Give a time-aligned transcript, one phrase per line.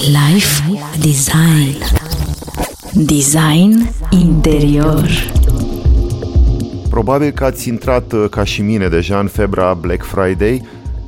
[0.00, 0.62] Life
[1.00, 1.76] Design
[2.92, 5.08] Design interior
[6.90, 10.62] Probabil că ați intrat uh, ca și mine deja în febra Black Friday.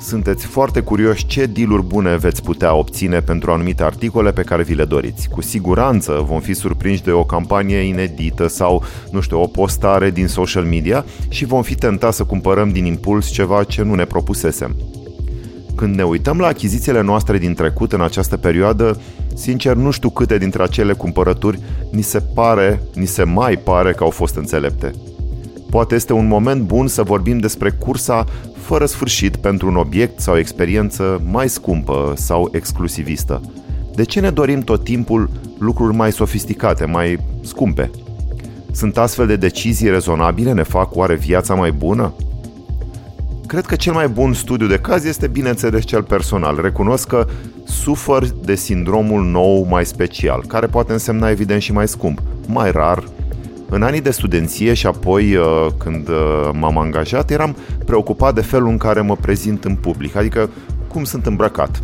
[0.00, 4.74] Sunteți foarte curioși ce dealuri bune veți putea obține pentru anumite articole pe care vi
[4.74, 5.28] le doriți.
[5.28, 10.26] Cu siguranță vom fi surprinși de o campanie inedită sau, nu știu, o postare din
[10.26, 14.76] social media și vom fi tentați să cumpărăm din impuls ceva ce nu ne propusesem.
[15.74, 19.00] Când ne uităm la achizițiile noastre din trecut în această perioadă,
[19.34, 21.60] sincer nu știu câte dintre acele cumpărături
[21.90, 24.90] ni se pare, ni se mai pare că au fost înțelepte.
[25.70, 28.24] Poate este un moment bun să vorbim despre cursa
[28.56, 33.40] fără sfârșit pentru un obiect sau experiență mai scumpă sau exclusivistă.
[33.94, 37.90] De ce ne dorim tot timpul lucruri mai sofisticate, mai scumpe?
[38.72, 40.52] Sunt astfel de decizii rezonabile?
[40.52, 42.14] Ne fac oare viața mai bună?
[43.46, 46.58] Cred că cel mai bun studiu de caz este, bineînțeles, cel personal.
[46.62, 47.26] Recunosc că
[47.64, 53.04] sufăr de sindromul nou mai special, care poate însemna evident și mai scump, mai rar.
[53.68, 58.68] În anii de studenție și apoi uh, când uh, m-am angajat, eram preocupat de felul
[58.68, 60.50] în care mă prezint în public, adică
[60.88, 61.82] cum sunt îmbrăcat.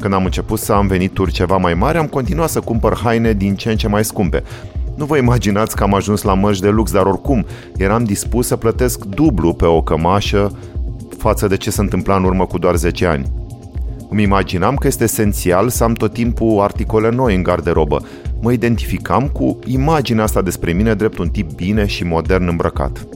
[0.00, 3.54] Când am început să am venituri ceva mai mari, am continuat să cumpăr haine din
[3.54, 4.42] ce în ce mai scumpe.
[4.96, 8.56] Nu vă imaginați că am ajuns la măști de lux, dar oricum eram dispus să
[8.56, 10.52] plătesc dublu pe o cămașă
[11.20, 13.32] față de ce se întâmpla în urmă cu doar 10 ani.
[14.10, 18.02] Îmi imaginam că este esențial să am tot timpul articole noi în garderobă.
[18.40, 23.06] Mă identificam cu imaginea asta despre mine drept un tip bine și modern îmbrăcat.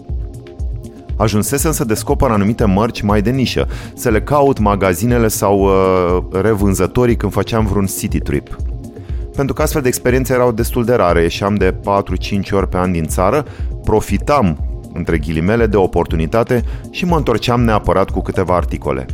[1.16, 7.16] Ajunsesem să descoper anumite mărci mai de nișă, să le caut magazinele sau uh, revânzătorii
[7.16, 8.56] când făceam vreun city trip.
[9.36, 12.92] Pentru că astfel de experiențe erau destul de rare, ieșeam de 4-5 ori pe an
[12.92, 13.44] din țară,
[13.84, 19.06] profitam între ghilimele, de oportunitate și mă întorceam neapărat cu câteva articole.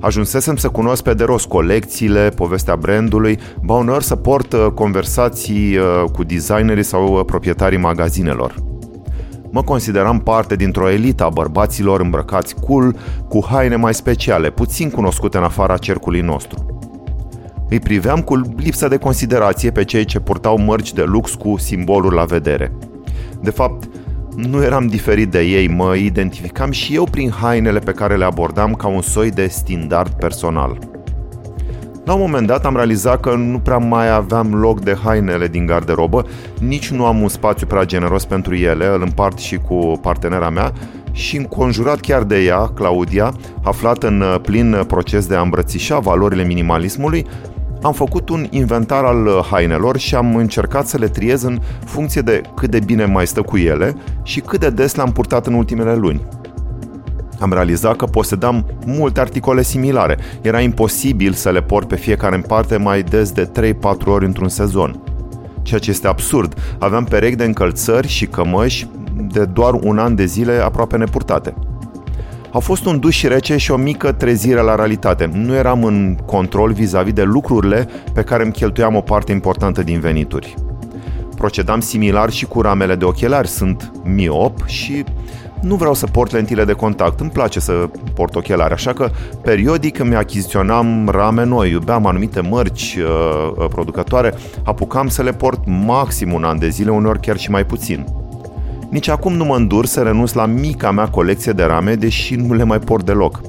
[0.00, 5.76] Ajunsesem să cunosc pe de rost colecțiile, povestea brandului, ba uneori să port uh, conversații
[5.76, 8.54] uh, cu designerii sau uh, proprietarii magazinelor.
[9.50, 12.96] Mă consideram parte dintr-o elită a bărbaților îmbrăcați cool,
[13.28, 16.66] cu haine mai speciale, puțin cunoscute în afara cercului nostru.
[17.68, 22.14] Îi priveam cu lipsă de considerație pe cei ce purtau mărci de lux cu simboluri
[22.14, 22.72] la vedere.
[23.40, 23.88] De fapt,
[24.36, 28.74] nu eram diferit de ei, mă identificam și eu prin hainele pe care le abordam
[28.74, 30.78] ca un soi de standard personal.
[32.04, 35.66] La un moment dat am realizat că nu prea mai aveam loc de hainele din
[35.66, 36.26] garderobă,
[36.60, 40.72] nici nu am un spațiu prea generos pentru ele, îl împart și cu partenera mea
[41.12, 47.26] și înconjurat chiar de ea, Claudia, aflat în plin proces de a îmbrățișa valorile minimalismului,
[47.82, 52.20] am făcut un inventar al uh, hainelor și am încercat să le triez în funcție
[52.20, 55.54] de cât de bine mai stă cu ele și cât de des le-am purtat în
[55.54, 56.26] ultimele luni.
[57.40, 60.18] Am realizat că posedam multe articole similare.
[60.40, 64.48] Era imposibil să le port pe fiecare în parte mai des de 3-4 ori într-un
[64.48, 65.02] sezon.
[65.62, 66.54] Ceea ce este absurd.
[66.78, 68.88] Aveam perechi de încălțări și cămăși
[69.32, 71.54] de doar un an de zile aproape nepurtate.
[72.52, 75.30] A fost un duș rece și o mică trezire la realitate.
[75.32, 80.00] Nu eram în control vis-a-vis de lucrurile pe care îmi cheltuiam o parte importantă din
[80.00, 80.54] venituri.
[81.36, 83.48] Procedam similar și cu ramele de ochelari.
[83.48, 85.04] Sunt miop și
[85.60, 89.10] nu vreau să port lentile de contact, îmi place să port ochelari, așa că
[89.42, 94.34] periodic îmi achiziționam rame noi, iubeam anumite mărci uh, uh producătoare,
[94.64, 98.21] apucam să le port maxim un an de zile, uneori chiar și mai puțin.
[98.92, 102.54] Nici acum nu mă îndur să renunț la mica mea colecție de rame, deși nu
[102.54, 103.40] le mai port deloc.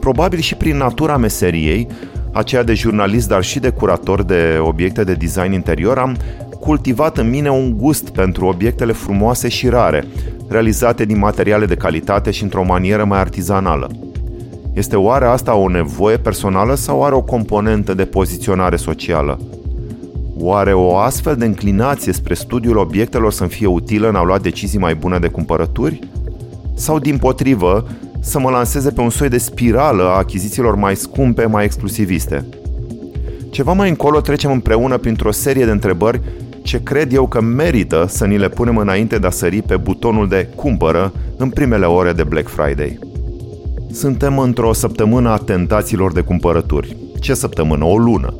[0.00, 1.88] Probabil și prin natura meseriei,
[2.32, 6.16] aceea de jurnalist, dar și de curator de obiecte de design interior, am
[6.60, 10.04] cultivat în mine un gust pentru obiectele frumoase și rare,
[10.48, 13.90] realizate din materiale de calitate și într-o manieră mai artizanală.
[14.72, 19.38] Este oare asta o nevoie personală sau are o componentă de poziționare socială?
[20.42, 24.78] Oare o astfel de înclinație spre studiul obiectelor să-mi fie utilă în a lua decizii
[24.78, 25.98] mai bune de cumpărături?
[26.74, 27.86] Sau, din potrivă,
[28.20, 32.44] să mă lanseze pe un soi de spirală a achizițiilor mai scumpe, mai exclusiviste?
[33.50, 36.20] Ceva mai încolo trecem împreună printr-o serie de întrebări
[36.62, 40.28] ce cred eu că merită să ni le punem înainte de a sări pe butonul
[40.28, 42.98] de cumpără în primele ore de Black Friday.
[43.92, 46.96] Suntem într-o săptămână a tentațiilor de cumpărături.
[47.18, 47.84] Ce săptămână?
[47.84, 48.34] O lună.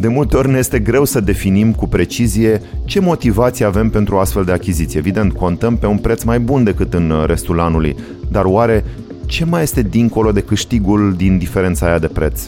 [0.00, 4.44] De multe ori ne este greu să definim cu precizie ce motivație avem pentru astfel
[4.44, 4.98] de achiziție.
[4.98, 7.96] Evident, contăm pe un preț mai bun decât în restul anului,
[8.30, 8.84] dar oare
[9.26, 12.42] ce mai este dincolo de câștigul din diferența aia de preț?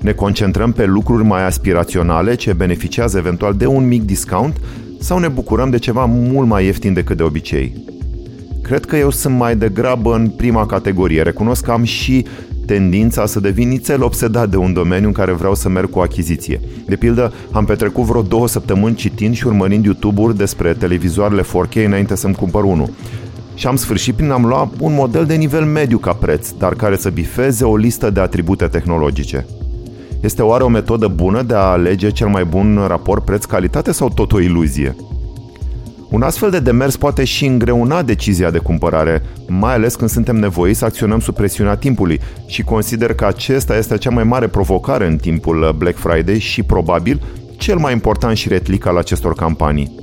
[0.00, 4.56] Ne concentrăm pe lucruri mai aspiraționale ce beneficiază eventual de un mic discount
[5.00, 7.84] sau ne bucurăm de ceva mult mai ieftin decât de obicei?
[8.62, 11.22] Cred că eu sunt mai degrabă în prima categorie.
[11.22, 12.26] Recunosc că am și
[12.66, 16.02] tendința să devin nițel obsedat de un domeniu în care vreau să merg cu o
[16.02, 16.60] achiziție.
[16.86, 22.16] De pildă, am petrecut vreo două săptămâni citind și urmărind YouTube-uri despre televizoarele 4K înainte
[22.16, 22.90] să-mi cumpăr unul.
[23.54, 26.96] Și am sfârșit prin am lua un model de nivel mediu ca preț, dar care
[26.96, 29.46] să bifeze o listă de atribute tehnologice.
[30.20, 34.32] Este oare o metodă bună de a alege cel mai bun raport preț-calitate sau tot
[34.32, 34.96] o iluzie?
[36.10, 40.78] Un astfel de demers poate și îngreuna decizia de cumpărare, mai ales când suntem nevoiți
[40.78, 45.16] să acționăm sub presiunea timpului și consider că acesta este cea mai mare provocare în
[45.16, 47.22] timpul Black Friday și probabil
[47.56, 49.94] cel mai important și retlic al acestor campanii.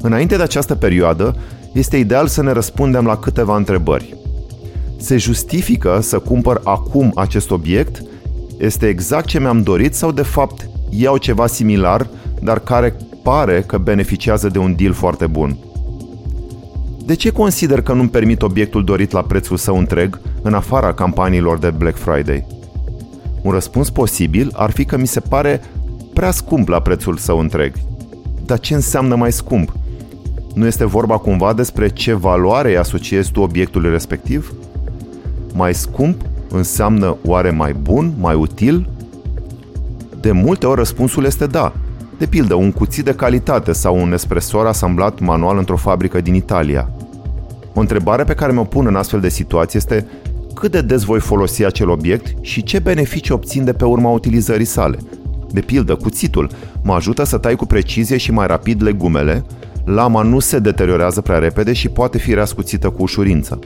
[0.00, 1.36] Înainte de această perioadă,
[1.72, 4.16] este ideal să ne răspundem la câteva întrebări.
[4.96, 8.02] Se justifică să cumpăr acum acest obiect?
[8.58, 12.08] Este exact ce mi-am dorit sau de fapt iau ceva similar,
[12.42, 12.96] dar care
[13.30, 15.56] pare că beneficiază de un deal foarte bun.
[17.04, 21.58] De ce consider că nu-mi permit obiectul dorit la prețul său întreg, în afara campaniilor
[21.58, 22.46] de Black Friday?
[23.42, 25.60] Un răspuns posibil ar fi că mi se pare
[26.14, 27.72] prea scump la prețul său întreg.
[28.46, 29.72] Dar ce înseamnă mai scump?
[30.54, 34.52] Nu este vorba cumva despre ce valoare asociezi tu obiectului respectiv?
[35.54, 38.88] Mai scump înseamnă oare mai bun, mai util?
[40.20, 41.72] De multe ori răspunsul este da,
[42.20, 46.90] de pildă, un cuțit de calitate sau un espresor asamblat manual într-o fabrică din Italia.
[47.74, 50.06] O întrebare pe care mi-o pun în astfel de situații este
[50.54, 54.64] cât de des voi folosi acel obiect și ce beneficii obțin de pe urma utilizării
[54.64, 54.98] sale.
[55.50, 56.50] De pildă, cuțitul
[56.82, 59.44] mă ajută să tai cu precizie și mai rapid legumele,
[59.84, 63.58] lama nu se deteriorează prea repede și poate fi reascuțită cu ușurință.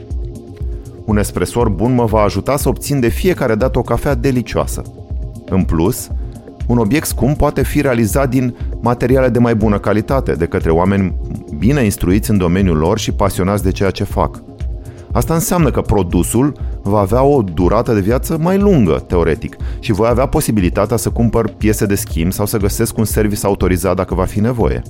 [1.05, 4.81] Un espresor bun mă va ajuta să obțin de fiecare dată o cafea delicioasă.
[5.49, 6.09] În plus,
[6.67, 11.15] un obiect scump poate fi realizat din materiale de mai bună calitate, de către oameni
[11.57, 14.43] bine instruiți în domeniul lor și pasionați de ceea ce fac.
[15.11, 20.07] Asta înseamnă că produsul va avea o durată de viață mai lungă, teoretic, și voi
[20.07, 24.23] avea posibilitatea să cumpăr piese de schimb sau să găsesc un service autorizat dacă va
[24.23, 24.81] fi nevoie.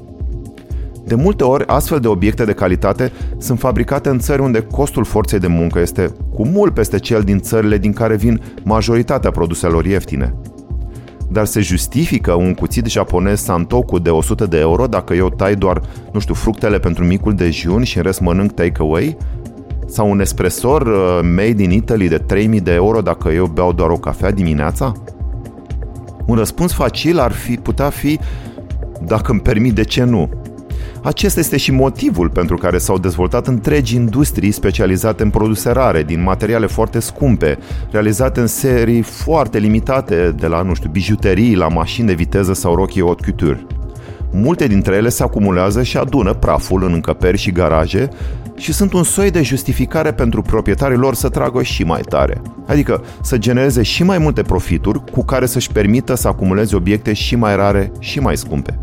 [1.06, 5.40] De multe ori, astfel de obiecte de calitate sunt fabricate în țări unde costul forței
[5.40, 10.36] de muncă este cu mult peste cel din țările din care vin majoritatea produselor ieftine
[11.32, 15.82] dar se justifică un cuțit japonez Santoku de 100 de euro dacă eu tai doar,
[16.12, 19.18] nu știu, fructele pentru micul dejun și în rest mănânc takeaway?
[19.88, 23.90] Sau un espresor uh, made in Italy de 3000 de euro dacă eu beau doar
[23.90, 24.92] o cafea dimineața?
[26.26, 28.20] Un răspuns facil ar fi putea fi
[29.06, 30.30] dacă îmi permit, de ce nu?
[31.06, 36.24] Acesta este și motivul pentru care s-au dezvoltat întregi industrii specializate în produse rare, din
[36.24, 37.58] materiale foarte scumpe,
[37.92, 42.76] realizate în serii foarte limitate, de la, nu știu, bijuterii la mașini de viteză sau
[42.76, 43.66] rochii haute couture.
[44.32, 48.10] Multe dintre ele se acumulează și adună praful în încăperi și garaje
[48.56, 52.42] și sunt un soi de justificare pentru proprietarii lor să tragă și mai tare.
[52.68, 57.36] Adică să genereze și mai multe profituri cu care să-și permită să acumuleze obiecte și
[57.36, 58.80] mai rare și mai scumpe.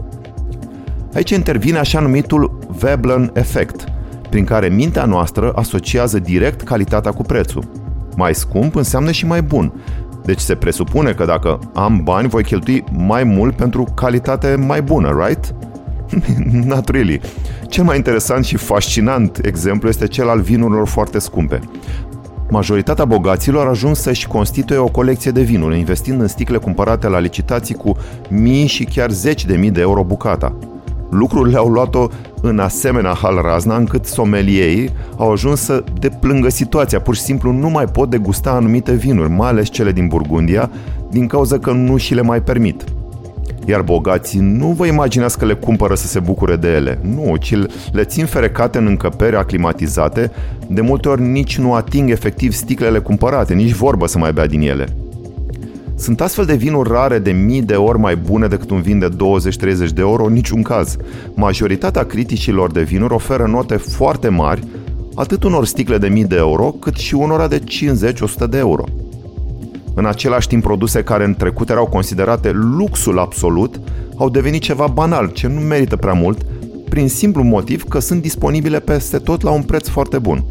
[1.14, 3.84] Aici intervine așa numitul Veblen efect,
[4.30, 7.64] prin care mintea noastră asociază direct calitatea cu prețul.
[8.16, 9.72] Mai scump înseamnă și mai bun.
[10.24, 15.24] Deci se presupune că dacă am bani, voi cheltui mai mult pentru calitate mai bună,
[15.26, 15.54] right?
[16.70, 17.20] Not really.
[17.68, 21.60] Cel mai interesant și fascinant exemplu este cel al vinurilor foarte scumpe.
[22.48, 27.74] Majoritatea bogaților ajung să-și constituie o colecție de vinuri, investind în sticle cumpărate la licitații
[27.74, 27.96] cu
[28.28, 30.54] mii și chiar zeci de mii de euro bucata.
[31.12, 32.08] Lucrurile au luat-o
[32.40, 37.00] în asemenea hal razna încât somelierii au ajuns să deplângă situația.
[37.00, 40.70] Pur și simplu nu mai pot degusta anumite vinuri, mai ales cele din Burgundia,
[41.10, 42.84] din cauza că nu și le mai permit.
[43.66, 46.98] Iar bogații nu vă imaginați că le cumpără să se bucure de ele.
[47.02, 47.54] Nu, ci
[47.92, 50.30] le țin ferecate în încăperi aclimatizate,
[50.66, 54.60] de multe ori nici nu ating efectiv sticlele cumpărate, nici vorbă să mai bea din
[54.60, 54.86] ele.
[56.02, 59.08] Sunt astfel de vinuri rare de mii de ori mai bune decât un vin de
[59.08, 59.12] 20-30
[59.94, 60.96] de euro în niciun caz.
[61.34, 64.62] Majoritatea criticilor de vinuri oferă note foarte mari,
[65.14, 68.84] atât unor sticle de mii de euro, cât și unora de 50-100 de euro.
[69.94, 73.80] În același timp, produse care în trecut erau considerate luxul absolut,
[74.16, 76.42] au devenit ceva banal, ce nu merită prea mult,
[76.88, 80.44] prin simplu motiv că sunt disponibile peste tot la un preț foarte bun.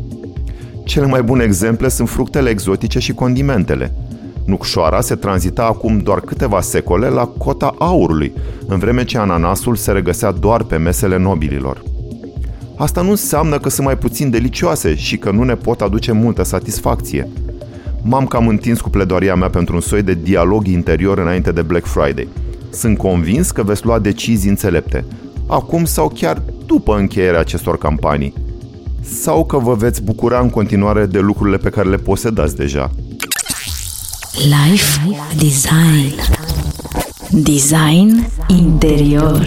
[0.84, 3.92] Cele mai bune exemple sunt fructele exotice și condimentele–
[4.46, 8.34] Nucșoara se tranzita acum doar câteva secole la cota aurului,
[8.68, 11.84] în vreme ce ananasul se regăsea doar pe mesele nobililor.
[12.76, 16.44] Asta nu înseamnă că sunt mai puțin delicioase și că nu ne pot aduce multă
[16.44, 17.28] satisfacție.
[18.04, 21.86] M-am cam întins cu pledoaria mea pentru un soi de dialog interior înainte de Black
[21.86, 22.28] Friday.
[22.70, 25.06] Sunt convins că veți lua decizii înțelepte,
[25.48, 28.34] acum sau chiar după încheierea acestor campanii.
[29.04, 32.92] sau că vă veți bucura în continuare de lucrurile pe care le posedați deja.
[34.40, 34.98] Life
[35.38, 36.16] Design.
[37.44, 39.44] Design interior